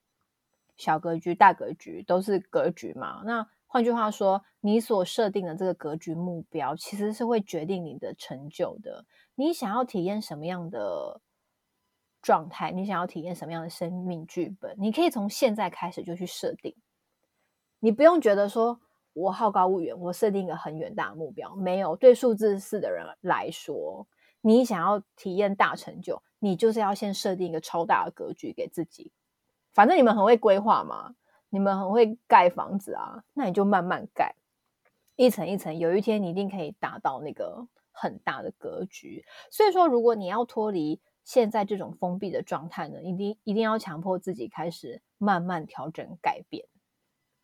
[0.76, 3.22] 小格局、大格局都是格局嘛。
[3.24, 9.04] 那换句话说，你所设定的这个格局目标，其实是会决定你的成就的。
[9.34, 11.20] 你想要体验什么样的
[12.22, 12.72] 状态？
[12.72, 14.74] 你想要体验什么样的生命剧本？
[14.78, 16.74] 你可以从现在开始就去设定。
[17.78, 18.80] 你不用觉得说
[19.12, 21.54] 我好高骛远，我设定一个很远大的目标。
[21.54, 24.08] 没有，对数字四的人来说，
[24.40, 26.22] 你想要体验大成就。
[26.38, 29.12] 你就是要先设定一个超大的格局给自己，
[29.74, 31.14] 反正你们很会规划嘛，
[31.56, 34.34] 你们很会盖房子啊，那你就慢慢盖，
[35.16, 39.24] 一层一层，有一天你一定可以达到那个很大的格局。
[39.50, 46.66] 所以说，如果你要脱离现在这种封闭的状态呢，一定一定要强迫自己开始慢慢调整改变。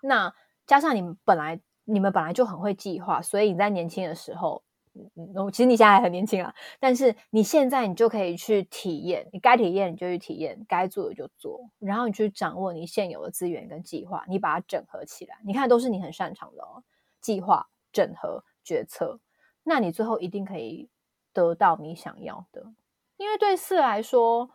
[0.02, 0.34] 那
[0.66, 4.62] 加上你们本来你们本来就很会计划，所以你在年轻的时候。
[4.94, 16.84] 嗯，其实你现在还很年轻啊，但是你现在你就可以去体验，你该体验你就去体验，该做的就做，然后你去掌握你现有的资源跟计划，你把它整合起来，你看都是你很擅长的哦，
[17.20, 19.18] 计划、整合、决策，
[19.62, 20.90] 那你最后一定可以
[21.32, 22.72] 得到你想要的，
[23.16, 24.50] 因为对四来说，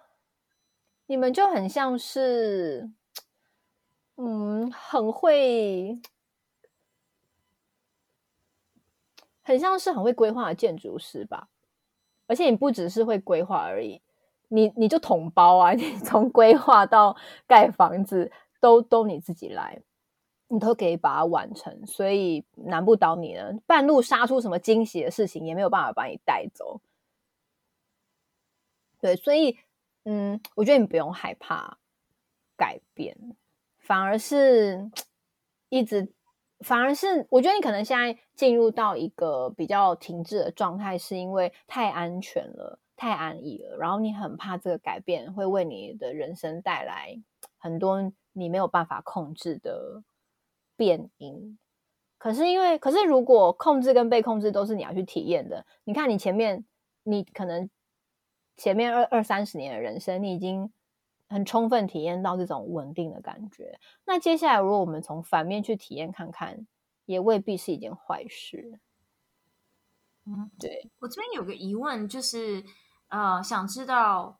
[1.07, 2.91] 你们就很像是，
[4.17, 5.99] 嗯，很会。
[9.47, 11.47] 很像是很会规划的建筑师吧。
[12.27, 14.01] 而且你不只是会规划而已，
[14.49, 17.15] 你你就统包啊， 你从规划到
[17.47, 18.29] 盖房子
[18.59, 19.81] 都都你自己来，
[20.49, 23.53] 你都可以把它完成，所以难不倒你了。
[23.65, 26.81] 半路杀出什么惊喜的事情，也没有办法把你带走。
[28.99, 29.57] 对，所以
[30.03, 31.77] 嗯，我觉得你不用害怕
[32.57, 33.15] 改变，
[33.77, 34.91] 反而是
[35.69, 36.11] 一直。
[36.61, 47.19] 反而是，我觉得你可能现在进入到一个比较停滞的状态，是因为太安全了，太安逸了，然后你很怕这个改变会为你的人生带来
[47.57, 50.03] 很多你没有办法控制的
[50.75, 51.59] 变因。
[52.17, 56.65] 可是因为，可是如果控制跟被控制都是你要去体验的，你看你前面，
[57.03, 57.69] 你可能
[58.55, 60.71] 前面二二三十年的人生，你已经。
[61.29, 63.79] 很充分体验到这种稳定的感觉。
[64.05, 66.65] 那接下来，如果我们从反面去体验看看，
[67.05, 68.79] 也未必是一件坏事。
[70.25, 70.89] 嗯，对。
[70.99, 72.63] 我这边有个疑问，就是
[73.07, 74.39] 呃，想知道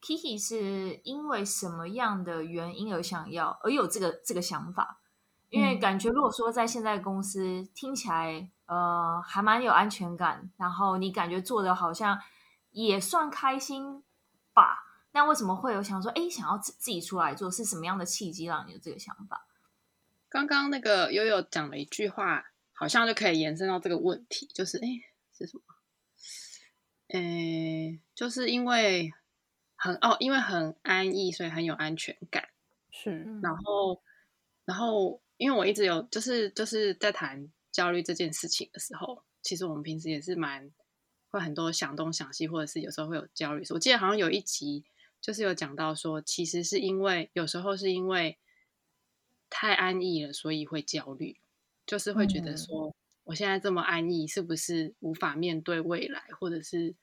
[0.00, 5.00] Kiki 是因为什么样的原因而想要，而有这个这个想法？
[5.48, 12.20] 因为感觉如果说在现在公司听起来，呃，还蛮有安全感，然后你感觉做的好像
[12.70, 14.04] 也算开心
[14.54, 14.89] 吧。
[15.12, 17.50] 那为什么会有想说，哎，想要自自己出来做？
[17.50, 19.46] 是什么样的契机让你有这个想法？
[20.28, 24.86] 刚刚那个悠悠讲了一句话，好像就可以延伸到这个问题，就是，哎，
[25.36, 25.62] 是什么？
[27.08, 29.12] 哎，就是因为
[29.74, 32.48] 很哦，因为很安逸，所以很有安全感。
[32.92, 34.00] 是，然后，
[34.64, 40.70] 然后，因为我一直有，就是就是在谈焦虑这件事情的时候，其实我们平时也是蛮
[41.30, 43.64] 会很多想东想西，或者是有时候会有焦虑。
[43.70, 44.84] 我记得好像有一集。
[45.20, 48.38] 就是有讲到说，其实是因为有时候是因为
[49.50, 51.36] 太安逸了，所以会焦虑，
[51.86, 56.94] 就是会觉得说，我现在这么安逸，是不是无法面对未来，或者是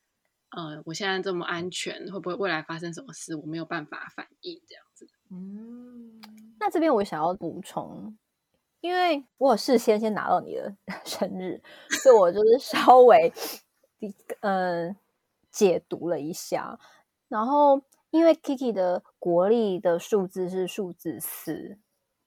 [0.49, 5.07] 呃，我现在这么安全，会不会未来发生什么事，我没有办法反应这样子。
[5.29, 6.19] 嗯，
[6.59, 8.17] 那这边我想要补充，
[8.81, 10.75] 因为我有事先先拿到你的
[11.05, 11.61] 生日，
[12.01, 13.31] 所以我就是 稍微
[13.99, 14.13] 嗯、
[14.89, 14.95] 呃、
[15.51, 16.79] 解读了一下，
[17.27, 17.83] 然后。
[18.09, 21.77] 因为 Kiki 的国历的数字是数字四，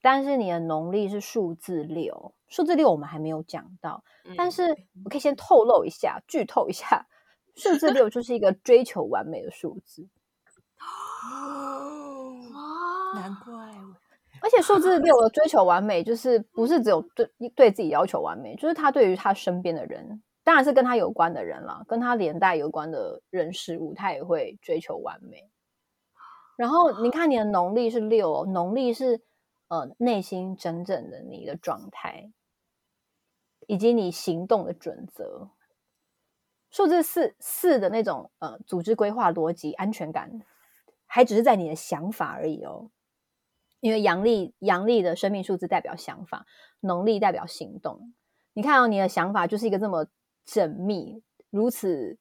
[0.03, 2.35] 但是你的农历是数字六。
[2.49, 7.07] 数字六我们还没有讲到，嗯、但是我可以先透露一下，剧透一下，
[7.55, 10.09] 数字六就是一个追求完美的数字。
[10.81, 12.41] 哦，
[13.15, 13.53] 难怪！
[14.43, 20.23] 而且数字六的追求完美，就是不是只有对对自己要求完美，就是他对于他身边的人。
[20.43, 25.50] 当然是跟他有关的人了，跟他连带有关的人事物，他也会追求完美。
[26.61, 29.23] 然后你看你的农历是六，农历是
[29.69, 32.31] 呃内心真正的你的状态，
[33.67, 35.49] 以及你行动的准则。
[36.71, 40.43] 数字四四的那种呃组织规划逻辑安全感，
[41.07, 42.91] 还只是在你的想法而已哦。
[43.81, 46.45] 因为阳历阳历的生命数字代表想法，
[46.81, 48.13] 农历代表行动。
[48.53, 50.07] 你看到、哦、你的想法就是一个这么。
[50.47, 52.19] 缜密，如此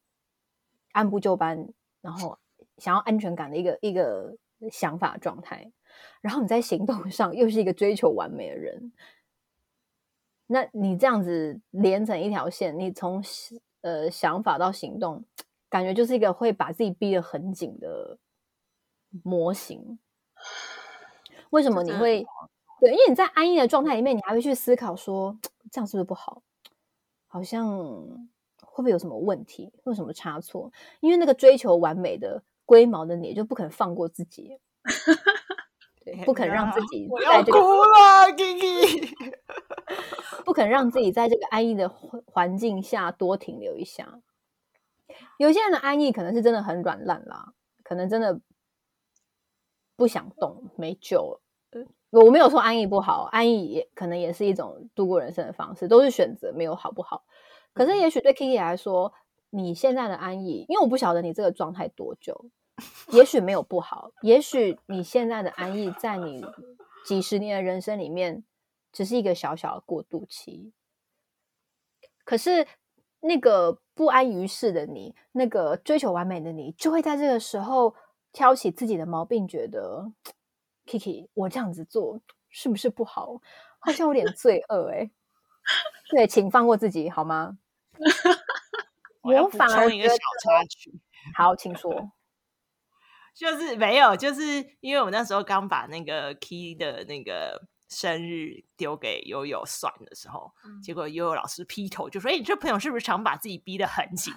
[0.91, 2.37] 按部就班，然后
[2.79, 4.35] 想要安全感的一个一个
[4.71, 5.71] 想法状态，
[6.21, 8.91] 然后你在行动上又是一个追求完美的人，
[10.47, 13.23] 那你这样子连成一条线，你从
[13.81, 15.23] 呃想法到行动，
[15.69, 18.17] 感觉就是一个会把自己逼得很紧的
[19.23, 19.99] 模型。
[21.51, 22.25] 为什么你会？
[22.79, 25.37] 对，因为你在安逸的状态里面，你还会去思考说，
[25.69, 26.41] 这样是不是不好？
[27.27, 27.67] 好像
[28.61, 30.71] 会不会有什么问题，会有什么差错？
[31.01, 34.59] 因为那个追求完美的龟毛的你，就不肯放过自己，
[36.05, 38.29] 对，不肯让自己在这个，我要哭了
[40.45, 44.21] 不肯让自己在这个安逸的环境下多停留一下。
[45.39, 47.53] 有些人的安逸可能是真的很软烂啦，
[47.83, 48.39] 可能真的
[49.95, 51.41] 不想动，没救了。
[52.11, 57.23] 我没有说安逸不好，安逸也可能也是一种度过人生的方式，都是选择，没有好不好。
[57.73, 59.11] 可是也许对 Kiki 来说，
[59.49, 62.45] 你现在的安逸，因为我不晓得你这个状态多久，
[63.11, 66.43] 也许没有不好，也许你现在的安逸，在你
[67.05, 68.43] 几十年的人生里面，
[68.91, 70.73] 只是一个小小的过渡期。
[72.23, 72.67] 可是
[73.21, 77.95] 那个不安于世的你，那个追求完美的你，就会在这个时候
[78.31, 80.11] 挑起自己的毛病，觉得。
[80.85, 83.39] Kiki，我这样子做是不是不好？
[83.77, 85.11] 好像有点罪恶哎、欸。
[86.09, 87.59] 对，请放过自己好吗？
[89.21, 90.99] 我反而一个小插曲。
[91.35, 92.11] 好，请说。
[93.35, 94.41] 就是没有，就是
[94.81, 104.31] 因为我那时候刚把那个 Key 的那个生日丢给悠悠算的时候，嗯、结果悠悠老师劈头就说：“哎、欸，你这朋友是不是常把自己逼得很紧？”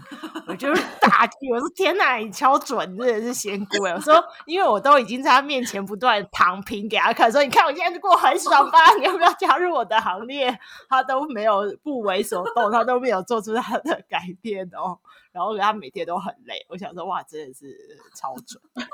[0.49, 8.79] 我就是大气，我说：“天哪，你敲准，真的是仙姑哎！”我说：“因为我都已经在他面前不断躺平给他看，说你看我现在过很爽吧？
[8.99, 14.99] 你要不要加入我的行列？”他都没有不为所动，他都没有做出他的改变哦。
[15.33, 17.77] 然后他每天都很累，我想说：“哇，真的是
[18.15, 18.63] 超准。”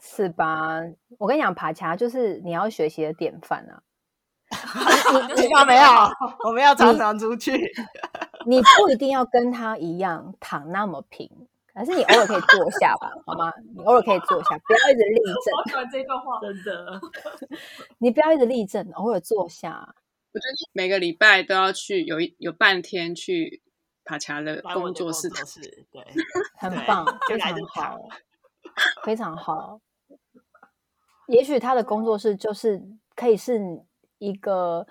[0.00, 0.80] 是吧？
[1.18, 3.82] 我跟你讲，爬墙就是你要学习的典范啊！
[5.36, 5.84] 你有没有？
[6.44, 7.52] 我们要常常出去。
[8.46, 11.28] 你，你不一定要跟他一样躺那么平，
[11.74, 13.52] 可是你偶尔可以坐下吧，好吗？
[13.74, 15.34] 你偶尔可以坐下，不要一直立正。
[15.58, 17.00] 我喜欢这段话，真的。
[17.98, 19.94] 你不要一直立正，偶尔坐下。
[20.32, 23.60] 我觉得每个礼拜都要去，有一有半天去
[24.08, 25.28] 爬墙的工作室，
[25.92, 26.02] 对，
[26.56, 28.08] 很棒，非常好。
[29.04, 29.80] 非常好，
[31.26, 32.80] 也许他的工作室就是
[33.14, 33.60] 可以是
[34.18, 34.86] 一个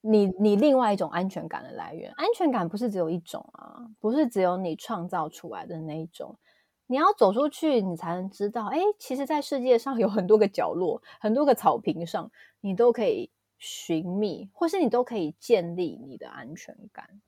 [0.00, 2.12] 你你另外一种安全感的来源。
[2.16, 6.38] 安全感不是只有一种啊，不是只有你创造出来的那一种。
[6.86, 17.20] 你要走出去，你才能知道，哎，其实，在世界上有很多个角落，很多个草坪上，你都可以寻觅，或是你都可以建立你的安全感。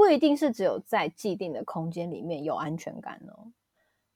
[0.00, 3.52] 不一定是只有在既定的空间里面有安全感哦。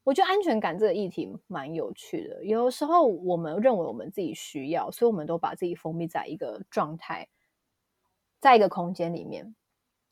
[0.02, 2.42] 我觉得安全感这个议题蛮有趣的。
[2.42, 7.28] 有时候我们认为我们自己需要，所以我们都把自己封闭在一个状态，
[8.40, 9.54] 在一个空间里面，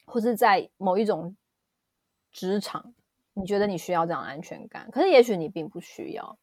[0.04, 1.34] 或是在某一种
[2.30, 2.92] 职场，
[3.32, 6.38] 你觉得你需要这样安全感，可是也许你并不需要。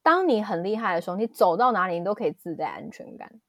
[0.00, 3.40] 当你很厉害的时候，你走到哪里你都可以自带安全感。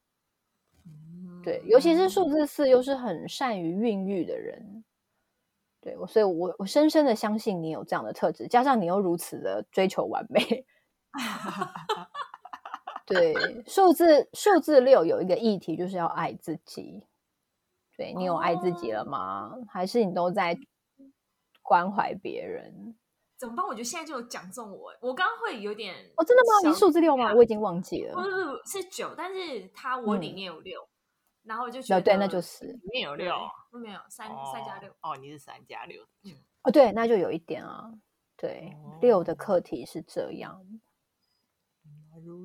[1.43, 4.83] 对，尤其是数字四又是很善于孕育的人。
[5.81, 10.65] 对，所以我我深深的相信你有这样的特质，加上你又如此的追求完美。
[13.07, 13.33] 对，
[13.65, 17.01] 数字数字六有一个议题，就是要爱自己。
[17.95, 19.53] 对，你有爱自己了吗？
[19.53, 20.57] 哦、还是你都在
[21.61, 22.93] 关怀别人？
[23.37, 23.65] 怎么办？
[23.65, 26.69] 我觉得现在就有讲中我，我刚刚会有点哦，真的吗？
[26.69, 27.33] 你数字六吗？
[27.33, 28.13] 我已经忘记了。
[28.13, 30.81] 不是不是是九，但是它我里面有六。
[30.81, 30.87] 嗯
[31.43, 33.33] 然后就觉得对，那就是里面有六，
[33.71, 37.91] 没有三三加六哦，你是三加六，嗯，哦，对，那就有一点啊，
[38.35, 40.61] 对，哦、六的课题是这样。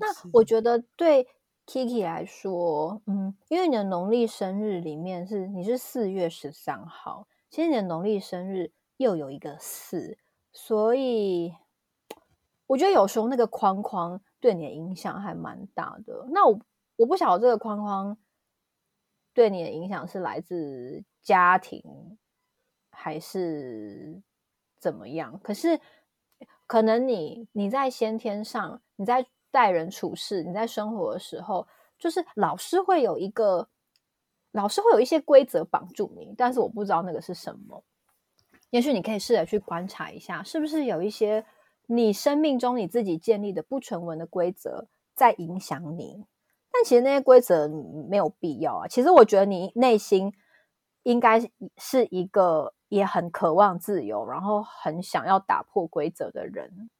[0.01, 1.29] 那我觉得对
[1.67, 10.17] Kiki 来说，嗯，因为你的农历生日里面是你是四月十三号，其实你的农历生日又有一个四，
[10.53, 11.53] 所以
[12.69, 16.27] 我觉得有时候那个框框对你的影响还蛮大的。
[16.31, 16.59] 那我
[16.97, 18.17] 我不晓得这个框框。
[19.35, 21.83] 对你的影响是来自家庭
[22.91, 24.23] 还是
[24.79, 25.39] 怎么样？
[25.43, 25.81] 可是
[26.67, 31.67] 可能你你在先天上，你在待人处事，你在生活的时候，
[31.99, 33.69] 就是老师会有一个
[34.53, 37.85] 老师会有一些规则绑住你，但是我不知道那个是什么。
[38.71, 41.45] 也许你可以试着去观察一下，是不是有一些
[41.87, 46.25] 你生命中你自己建立的不成文的规则在影响你。
[46.77, 47.69] 但其实那些规则
[48.11, 48.89] 没有必要啊。
[48.89, 50.35] 其实我觉得你内心
[51.05, 51.41] 应该
[51.77, 56.91] 是一个也很渴望自由，然后很想要打破规则的人。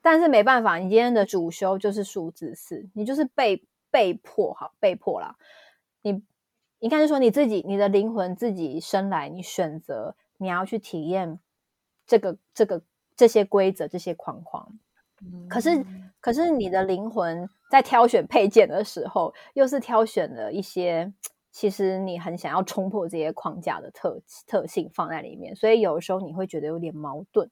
[0.00, 5.36] 但是没办法，你今天的主修就是数字四，你就是被被迫哈，被迫啦。
[6.02, 6.22] 你
[6.78, 11.40] 应该是说你自己，你的灵魂自己生来，你选择你要去体验
[12.06, 12.82] 这个这个
[13.16, 14.78] 这些规则、这些框框。
[15.50, 15.84] 可是，
[16.20, 21.12] 可是你的灵魂在挑选配件的时候，又是挑选了一些
[21.50, 27.50] 其实你很想要冲破这些框架的特特性放在里面，所以有时候你会觉得有点矛盾。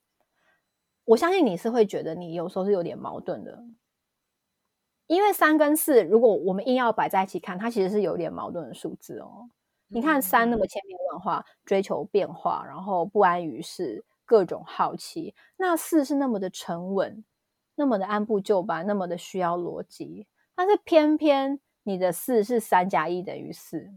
[1.04, 3.64] 我相信你是会觉得你有时候是有点矛盾的，
[5.06, 9.48] 因为三跟四，如果我们硬要摆在一起看，它其实是有点矛盾的数字哦。
[9.88, 17.24] 你看三那么千变万化，追求变化，然后不安于世，各种好奇；那四是那么的沉稳。
[17.78, 20.26] 那么的按部就班，那么的需要逻辑，
[20.56, 23.88] 但是偏偏你的四是三加一等于四，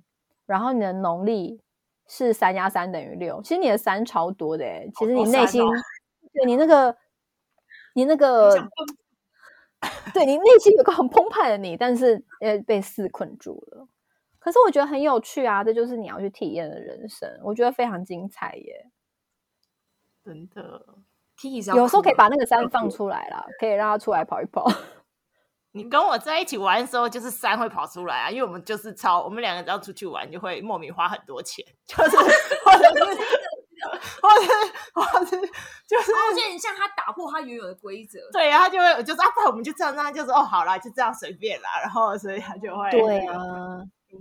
[0.45, 1.63] 然后你的农历
[2.07, 5.63] 是三加三等于六，其实你的三超多的诶，其实你内心，
[6.31, 6.95] 对你那个，
[7.95, 8.53] 你那个，
[10.13, 13.87] 对你内心有个很澎湃的你，但是呃被四困住了。
[14.37, 18.91] 可是我觉得很有趣啊，这就是你要去体验的人生，我觉得非常精彩耶，
[20.23, 20.99] 真的。
[21.75, 24.65] 有时候可以把那个山放出来了，可以让他出来跑一跑。
[25.73, 32.17] 你跟我在一起玩的时候，就是山会跑出来啊，因为我们就是超，我们两个只要出去玩，就会莫名花很多钱，就是
[32.65, 33.03] 或者是
[34.21, 34.53] 或者
[34.93, 35.37] 或者
[35.87, 43.37] 就是，而且你像他打破他原有的规则，对啊，他就会就是啊，不然我们就这样，那就是哦，好啦，就这样随便啦，然后所以他就会对啊，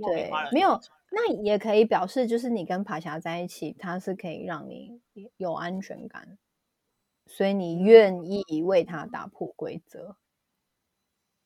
[0.06, 5.00] 对，没有，那也可以表示就是你跟爬侠在一起，他是可以让你
[5.36, 6.38] 有安全感，
[7.30, 10.16] 所以你愿意为他打破规则。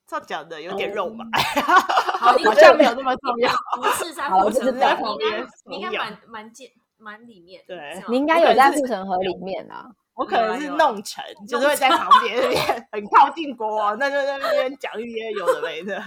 [0.07, 1.25] 这讲的有点肉麻，
[2.19, 3.53] 好，好像没有那么重要。
[3.77, 4.65] 不是在护城
[4.97, 7.63] 河里面，你应该蛮蛮见蛮里面。
[7.67, 9.87] 对，你应该有在护城河里面啊。
[10.15, 16.01] 我可能是弄臣，就是会在旁边那边很靠近国王，那就在那边讲一些有的没的。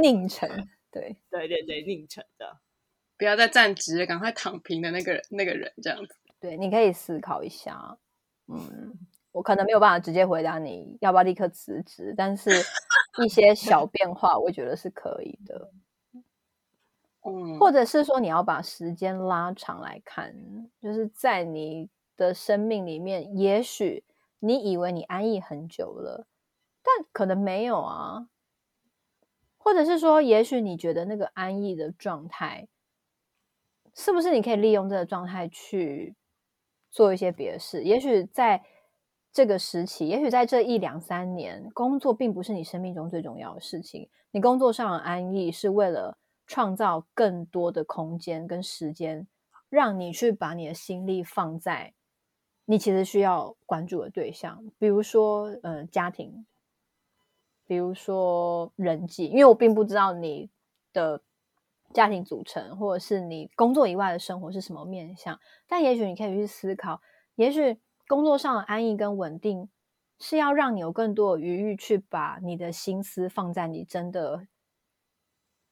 [0.00, 0.48] 宁臣，
[0.90, 2.58] 对对对对，宁臣的，
[3.18, 6.16] 不要再站直了，赶快躺平的那个人，那个人这样子。
[6.40, 7.98] 对，你可以思考一下。
[8.48, 8.92] 嗯，
[9.32, 12.50] 我可能没有办法直接回答你要不要立刻辞职，但是。
[13.24, 15.70] 一些小变化，我觉得是可以的。
[17.24, 20.34] 嗯，或者是说，你要把时间拉长来看，
[20.82, 24.04] 就是在你的生命里面，也许
[24.38, 26.26] 你以为你安逸很久了，
[26.82, 28.28] 但可能没有啊。
[29.56, 32.68] 或者是说，也许你觉得那个安逸的状态，
[33.94, 36.14] 是不是你可以利用这个状态去
[36.90, 37.82] 做一些别的事？
[37.82, 38.62] 也许在。
[39.32, 44.08] 这个时期，也许在这一两三年，工作并不是你生命中最重要的事情。
[44.30, 46.16] 你工作上的安逸是为了
[46.46, 49.28] 创造更多的空间跟时间，
[49.68, 51.92] 让你去把你的心力放在
[52.64, 56.46] 你其实需要关注的对象，比如说呃家庭，
[57.66, 59.26] 比如说人际。
[59.26, 60.48] 因为我并不知道你
[60.94, 61.20] 的
[61.92, 67.00] 家庭组成，或者是你工作以外的生活是什么面向，但也许你可以去思考，
[67.34, 67.78] 也许。
[68.08, 69.68] 工作上的安逸跟稳定，
[70.20, 74.46] 是要让你有更多的余裕去把你的心思放在你真的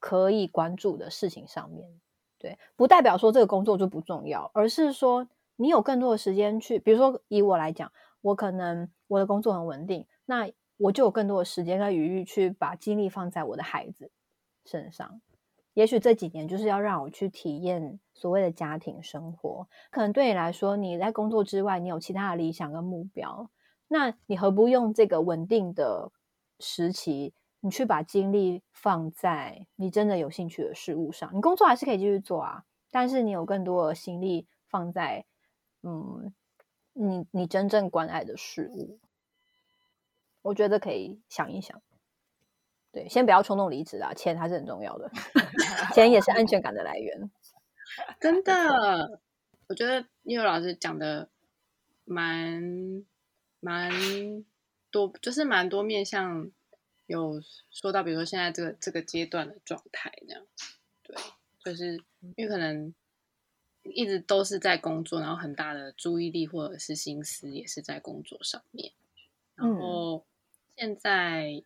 [0.01, 1.87] 可以关注的事情上面。
[2.37, 7.89] 对，不代表说这个工作就不重要，而是说你有更多的时间去，比如说以我来讲，
[8.19, 14.11] 我可能我的工作很稳定，那我就有更多的时间跟余裕去把精力放在我的孩子
[14.65, 15.21] 身上。
[15.75, 19.67] 也许这几年就是要让我去体验所谓的家庭生活。
[19.91, 23.51] 可能对你来说，你在工作之外，你有其他的理想跟目标。
[23.87, 26.11] 那你何不用这个稳定的
[26.59, 31.29] 时期，你去把精力放在你真的有兴趣的事物上？
[31.35, 35.25] 你工作还是可以继续做啊，但是你有更多的心力放在
[35.83, 36.33] 嗯，
[36.93, 38.97] 你你真正关爱的事物。
[40.41, 41.81] 我觉得可以想一想。
[42.95, 45.11] 对，先不要冲动离职啊，钱还是很重要的，
[45.93, 47.29] 钱也是安全感的来源。
[48.21, 49.19] 真的，
[49.67, 51.27] 我觉得因为老师讲的
[52.05, 53.05] 蛮
[53.59, 53.91] 蛮
[54.91, 56.49] 多，就是蛮多面向
[57.05, 60.41] 有说到，比如说现在这个这个阶段的状态这样。
[61.03, 61.17] 对，
[61.61, 62.01] 就是
[62.37, 62.93] 因为可能
[63.83, 68.93] 一直都是在工作，然后很大的注意力或者是心思也是在工作上面，
[69.55, 70.23] 然后
[70.77, 71.61] 现在。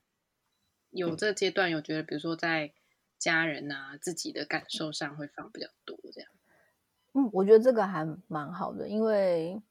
[0.91, 2.71] 有这个阶段，有觉得，比如说在
[3.17, 6.29] 家人啊、自己的感受上会放比较多，这样。
[7.13, 9.61] 嗯，我觉得这个还蛮好的，因为，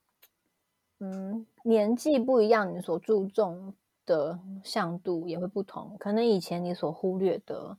[0.99, 5.97] 嗯，年纪不一样，你所注重的向度也会不同。
[5.99, 7.79] 可能以前你所忽略的，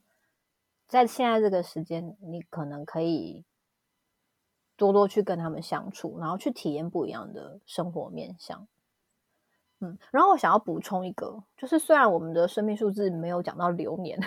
[0.88, 3.44] 在现在这个时间，你可能可以
[4.76, 8.66] 多多去跟他们相处，然后去体验不一样的生活面向。
[9.80, 14.20] 嗯，然后我想要补充一个，就是虽然我们的生命数字没有讲到流年，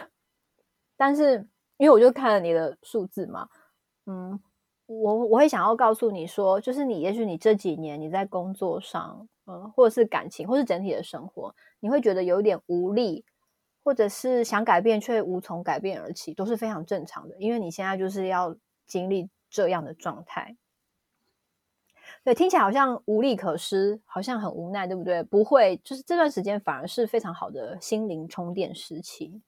[0.97, 1.47] 但是
[1.77, 3.47] 因为我就看了你的数字嘛，
[4.05, 4.39] 嗯，
[4.87, 13.23] 我我会想要告诉你说，就是你也许你这几年你在工作上，嗯，或者是感情，或是整体的生活，你会觉得有点无力，
[13.83, 18.55] 或者是想改变却无从改变而起，都是非常正常的，因为你现在就是要
[18.87, 20.57] 经历这样的状态。
[22.23, 25.21] 对，听起来好像无力可施，好像很无奈，对不对？
[25.23, 29.41] 不会，就是这段时间反而是非常好的心灵充电时期。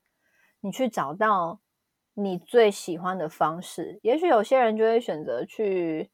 [0.60, 1.62] 你去找到
[2.14, 6.10] 你最喜欢的方式，也许有些人就会选择去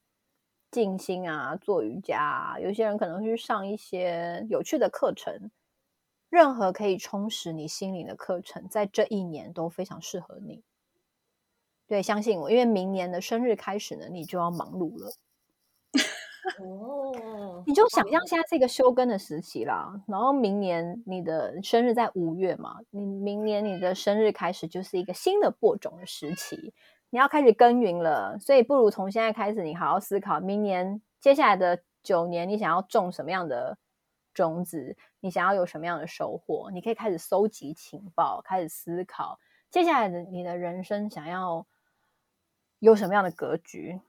[0.70, 5.50] 静心啊，做瑜伽啊；有些人可能去上一些有趣的课程。
[6.30, 10.62] 任何可以充实你心灵的课程，在这一年都非常适合你。
[11.88, 15.12] 对，相信我，因为明年的生日开始呢，你就要忙碌了。
[16.58, 26.74] 哦，你就想象现在是一个休耕的时期啦，然后明年你的生日在五月嘛，你明年你的生日开始就是一个新的播种的时期，
[27.10, 33.78] 你要开始耕耘了，所以不如从现在开始，你好好思考明年接下来的九年，你想要种什么样的
[34.34, 39.38] 种子，你想要有什么样的收获，你可以开始搜集情报，开始思考
[39.70, 41.64] 接下来的你的人生想要
[42.80, 44.00] 有什么样的格局。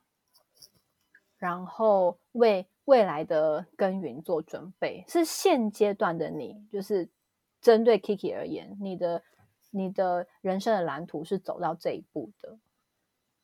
[1.44, 5.04] 然后为未来的耕耘做准备。
[5.10, 7.10] 是现阶段的你，就是
[7.60, 9.22] 针对 Kiki 而言，你的
[9.72, 12.58] 你的人生的蓝图是走到这一步的。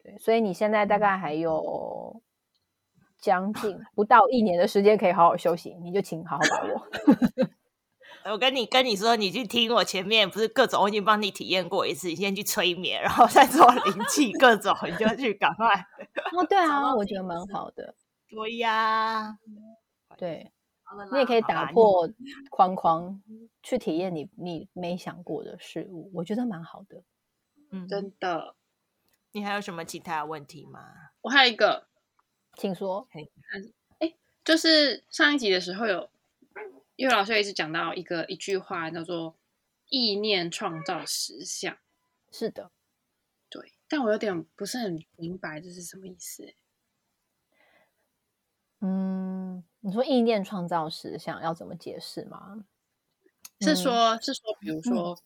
[0.02, 2.22] 对，所以你现在大概还有
[3.20, 6.88] 将近不到一年的时间可以好好休息，你就请好好把握。
[8.26, 15.68] 我跟你跟你说，你去听我前面不是各种，我已经帮你体验过一次，你先去催眠，然后再做灵气，各种你就去赶快。
[16.34, 17.96] 哦，对啊，我觉得蛮好的。
[18.30, 19.38] 对呀，
[20.18, 20.52] 对，
[21.12, 22.10] 你也可以打破
[22.50, 23.22] 框框，
[23.64, 27.04] 去体验你你没想过的事物，我觉得蛮好的。
[27.72, 28.56] 嗯，真的。
[29.32, 30.80] 你还有什么其他的问题吗？
[31.22, 31.88] 我还有一个，
[32.58, 33.08] 请说。
[34.00, 34.14] 哎，
[34.44, 36.10] 就是上一集的时候有，
[37.00, 39.38] 因为老师一直讲到一个一句话叫做
[39.88, 41.78] “意念创造实相”。
[42.30, 42.72] 是的，
[43.50, 46.54] 对，但我有点不是很明白这是什么意思。
[48.82, 52.66] 嗯，你说意念创造实相要怎么解释吗？
[53.62, 55.24] 是说，嗯、是说，比如说、嗯、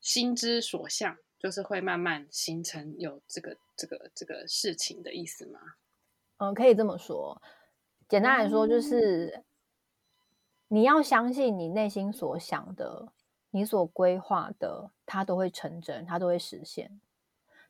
[0.00, 1.18] 心之所向。
[1.36, 5.60] 就是会慢慢形成有这个这个这个事情的意思吗？
[6.38, 7.42] 嗯，可以这么说。
[8.08, 9.44] 简单来说，就是、嗯、
[10.74, 13.06] 你要相信你内心所想的，
[13.50, 17.00] 你所规划的，它都会成真，它都会实现。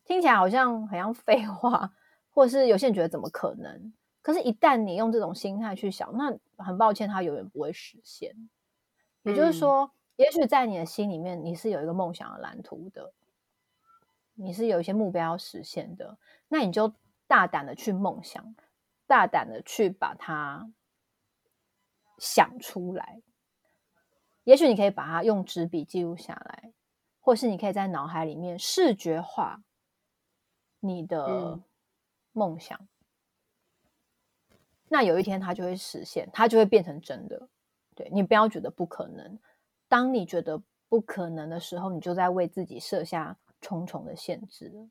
[0.03, 1.93] 听起来好像很像废话，
[2.31, 3.93] 或者是有些人觉得怎么可能？
[4.23, 8.35] 可是，一旦你用这种心态去想，那很抱歉，它永远不会实现。
[9.21, 13.13] 也就是说，嗯、也许在你的心里面，你是有一个梦想的蓝图的。
[14.33, 16.91] 你是有一些目标要实现的，那你就
[17.27, 18.55] 大胆的去梦想，
[19.05, 20.67] 大胆的去把它
[22.17, 23.21] 想出来。
[24.43, 26.73] 也许你可以把它用纸笔记录下来，
[27.19, 29.63] 或是你可以在脑海里面视觉化
[30.79, 31.59] 你的
[32.31, 32.77] 梦想。
[32.79, 34.57] 嗯。
[34.87, 37.49] 那有一天它就会实现，它就会变成真的。
[37.95, 39.39] 对，你不要觉得不可能，
[39.87, 44.87] 当你觉得不可能的时候，你就在为自己设下重重的限制，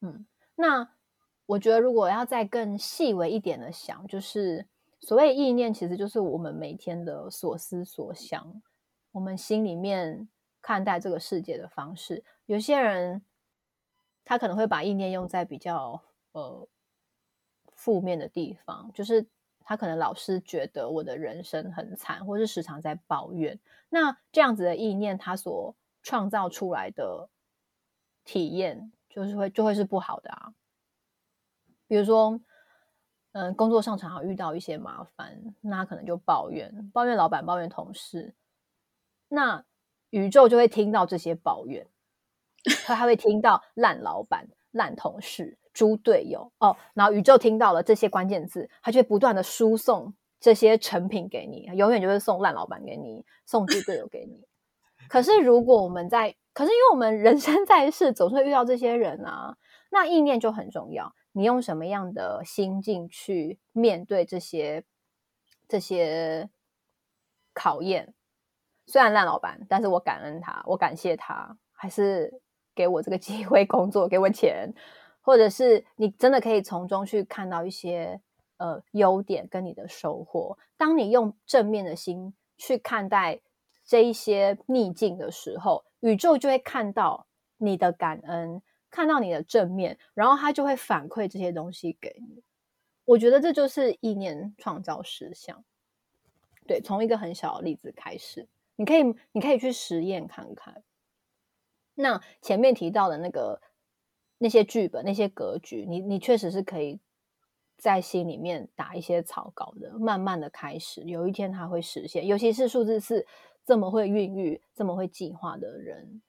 [0.00, 0.92] 嗯，那
[1.46, 4.66] 我觉得如果要再更细微一点的想，就是
[5.00, 8.62] 所谓意念，其实就是我们每天的所思所想，
[9.12, 10.28] 我们心里面
[10.60, 12.22] 看待这个世界的方式。
[12.46, 13.22] 有些人
[14.24, 16.68] 他可能会把意念用在比较呃
[17.72, 19.26] 负面的地方，就是
[19.60, 23.58] 他可能老是觉得我的人生很惨，或是时常在抱怨。
[23.88, 27.28] 那这样子的意念，他所创造出来的
[28.24, 30.54] 体验就是会就会是不好的啊，
[31.86, 32.40] 比如说，
[33.32, 38.34] 嗯，工作上常常遇到一些麻烦，那可能就抱怨，抱怨老板，抱怨同事，
[39.28, 39.64] 那
[40.10, 41.86] 宇宙就会听到这些抱怨，
[42.84, 54.44] 他还会听到烂老板、烂同事、猪队友哦，然后宇宙听到了这些关键字，他就会不断的输送这些成品给你，永远就会送烂老板给你，送猪队友给你。
[55.08, 59.56] 可是，如果我们在，可是因为我们人生在世，总是会遇到这些人啊，
[59.90, 61.14] 那意念就很重要。
[61.32, 64.84] 你用什么样的心境去面对这些
[65.68, 66.50] 这些
[67.52, 68.14] 考验？
[68.86, 72.40] 虽然烂老板，但是我感恩他，我感谢他，还是
[72.74, 74.72] 给我这个机会工作，给我钱，
[75.20, 78.20] 或者是你真的可以从中去看到一些
[78.58, 80.58] 呃优点跟你的收获。
[80.76, 83.40] 当你用正面的心去看待。
[83.82, 87.26] 这一些逆境的时候，宇宙就会看到
[87.56, 92.42] 你的感恩，看到你的正面，然后他就会反馈这些东西给你。
[93.04, 95.64] 我觉得这就是意念创造实相。
[96.66, 100.82] 对，从一个很小的例子开始，你可以，你可以去实验看看。
[101.94, 103.60] 那前面提到的那个
[104.38, 107.00] 那些剧本、那些格局，你你确实是可以
[107.76, 112.26] 在心里面打一些草稿的，慢慢的开始，有一天它会实现。
[112.26, 113.26] 尤其是数字四。
[113.62, 116.22] 这么会孕育、这么会计划的人，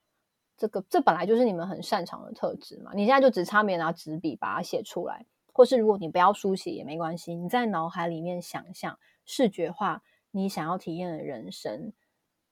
[0.62, 2.92] 这个这本来就是你们很擅长的特质嘛。
[2.94, 11.94] 你现在就只差没拿纸笔把它写出来，或是如果你不要书写也没关系，你在脑海里面想象、视觉化你想要体验的人生，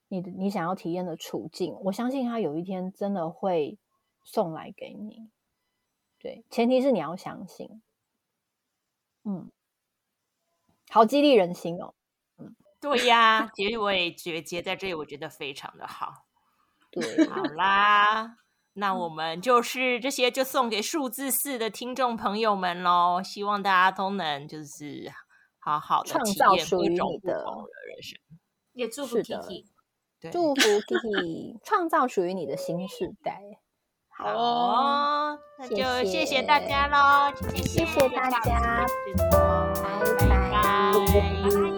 [0.08, 3.78] 你的你想要体验的处境，我相信他有一天真的会
[4.24, 5.30] 送来给你。
[6.18, 7.80] 对，前提是你要相信。
[9.24, 9.52] 嗯，
[10.90, 11.94] 好激励人心哦。
[12.82, 16.26] 对呀，其实我也觉得接在这里，我觉得非常的好。
[17.18, 18.38] 对，好啦，
[18.74, 23.22] 那我们就是这些，就送给数字四的听众朋友们喽。
[23.24, 25.12] 希望大家都能就是
[25.60, 28.20] 好好的创造属于你的人生，
[28.74, 29.66] 也祝福 Kiki，
[30.32, 33.42] 祝福 Kiki 创造属于你的新时代。
[34.18, 38.86] 好哦，那就谢谢大家喽，谢谢，谢谢大家，
[40.20, 41.69] 拜拜。